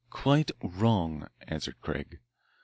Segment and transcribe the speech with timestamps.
[0.09, 2.17] "Quite wrong," answered Craig.